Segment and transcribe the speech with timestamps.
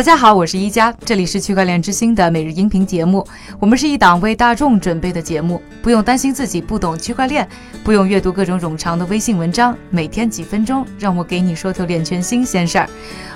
[0.00, 3.22] 大家好，我是一加，这里是区块链之星的每日音频节目。
[3.58, 7.46] 我们是一档为大众准备的节目，不用担心自己不懂区块链，
[7.84, 12.88] 不用阅读各种冗长的微信文章，每天几分钟，让我给你说透链圈新鲜事儿。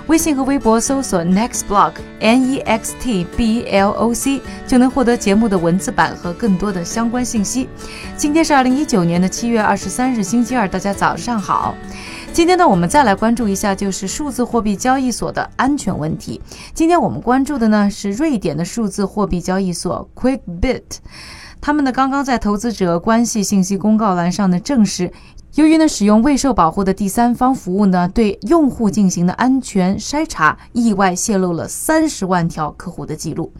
[0.06, 7.70] 微信和微博搜索 Next Block N E X T B L O C 就能获得节目的文字版和更多的相关信息。
[8.14, 11.74] 今天是二零一九年的七月二十三日，星期二，大家早上好。
[12.34, 16.38] 今天呢，我们再来关注一下，就是数字货币交易所的安全问题。
[16.74, 20.82] 今天我们关注的呢是瑞典的数字货币交易所 QuickBit，
[21.62, 25.10] 他们呢刚刚在投资者关系信息公告栏上呢证实，
[25.54, 33.52] 由于呢使用未受保护的第三方服务呢对用户进行的安全筛查，意外泄露了三十万条客户的记录。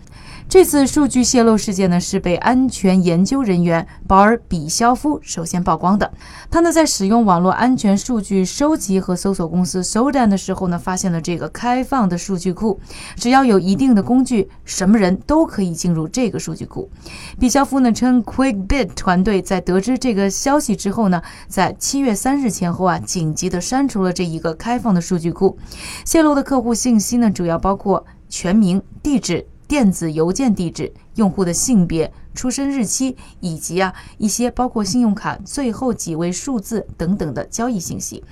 [0.55, 6.13] 这次数据泄露事件呢，是被安全研究人员保尔比肖夫首先曝光的。
[6.49, 12.79] 他呢，在使用网络安全数据收集和搜索公司 Sodan 的时候呢，发现了这个开放的数据库。
[13.17, 16.89] 只要有一定的工具，什么人都可以进入这个数据库。
[17.37, 25.59] 比肖夫呢称，QuickBit 团队在得知这个消息之后呢，在七月三日前后啊，紧急的删除了这一个开放的数据库。
[26.05, 29.49] 泄露的客户信息呢，主要包括全名、地址。
[29.75, 38.23] 电子邮件地址、用户的性别、出生日期，以及啊一些包括信用卡最后几位数字等等的交易信息，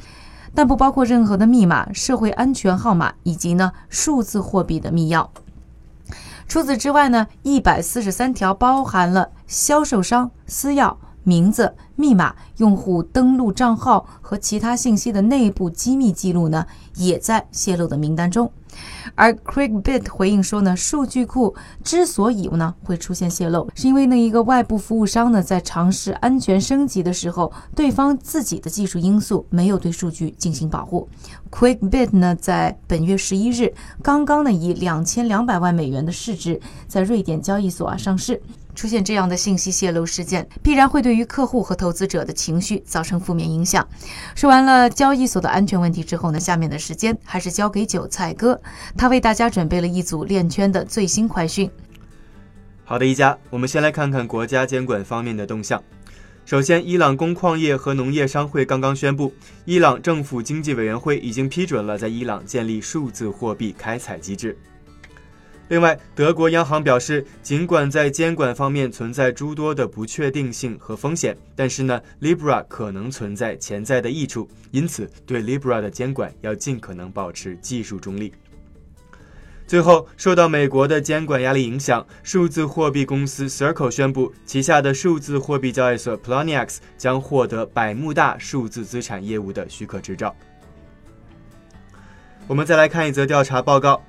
[0.54, 5.26] 但不包括任何的密码、社会安全号码以及呢数字货币的密钥。
[6.46, 18.50] 除此之外呢，一百四十三条包含了销售商私钥、名字、密码、用户登录账号和其他信息的内部机密记录呢，也在泄露的名单中。
[19.14, 31.06] 而 QuickBit 回应说呢，数据库之所以呢会出现泄露，是因为那一个外部服务商呢在尝试安全升级的时候，对方自己的技术因素没有对数据进行保护。
[31.50, 38.40] QuickBit 呢在本月十一日刚刚呢以两千两百万美元的市值在瑞典交易所啊上市。
[38.74, 43.86] 出现这样的信息泄露事件，必然会对于客户和投资者的情绪造成负面影响。
[44.34, 48.60] 说完了交易所的安全问题之后呢，下面的时间还是交给韭菜哥，
[48.96, 51.70] 他为大家准备了一组链圈的最新快讯。
[52.84, 55.82] 好的，一家，我们先来看看国家监管方面的动向。
[56.44, 59.32] 首先，伊朗工矿业和农业商会刚刚宣布，
[59.64, 64.58] 伊朗政府经济委员会已经批准了在伊朗建立数字货币开采机制。
[65.72, 78.34] 另外，德国央行表示，尽管在监管方面存在诸多的不确定性和风险，但是呢，Libra 可能存在潜在的益处，因此对 Libra 的监管要尽可能保持技术中立。
[79.66, 90.36] 最后，受到美国的监管压力影响，数字货币公司 Circle 宣布，旗下的数字货币交易所 Poloniex 将获得百慕大数字资产业务的许可执照。
[92.46, 94.02] 我们再来看一则调查报告。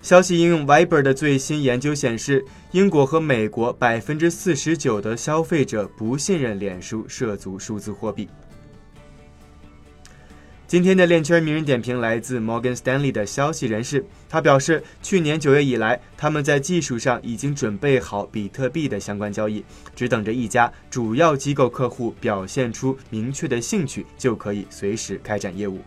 [0.00, 8.28] 消息应用 Viber 的最新研究显示，英国和美国百分之四十九的消费者不信任脸书涉足数字货币。
[10.68, 19.64] 今天的链圈名人点评来自 Morgan Stanley 的消息人士，他表示，去年九月以来，他们在技术上已经准备好比特币的相关交易，
[19.96, 25.80] 只等着一家主要机构客户表现出明确的兴趣，就可以随时开展业务。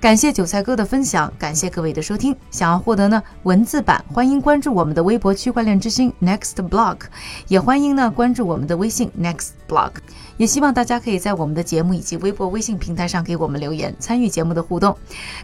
[0.00, 2.34] 感谢韭菜哥的分享，感谢各位的收听。
[2.50, 7.00] 想要获得呢文字版，欢迎关注我们的微博区块链之星 Next Block，
[7.48, 9.90] 也欢迎呢关注我们的微信 Next Block。
[10.38, 14.96] 也希望大家可以在我们的节目以及微博、微信平台上给我们留言，参与节目的互动。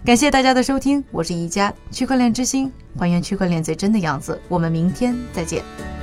[0.03, 4.41] 感谢大家的收听，我是宜家区块链之星，还原区块链最真的样子。
[4.49, 5.96] 我们明天再见。